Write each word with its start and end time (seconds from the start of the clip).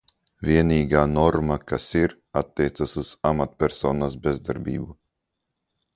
Vienīgā 0.45 1.01
norma, 1.11 1.57
kas 1.73 1.85
ir, 1.99 2.15
attiecas 2.43 2.97
uz 3.03 3.13
amatpersonas 3.33 4.17
bezdarbību. 4.25 4.91